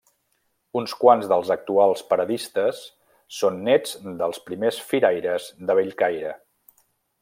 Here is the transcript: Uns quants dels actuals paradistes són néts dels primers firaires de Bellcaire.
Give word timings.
Uns 0.79 0.95
quants 1.03 1.27
dels 1.33 1.51
actuals 1.55 2.01
paradistes 2.13 2.81
són 3.41 3.63
néts 3.71 3.95
dels 4.23 4.43
primers 4.51 4.83
firaires 4.95 5.51
de 5.69 5.81
Bellcaire. 5.83 6.39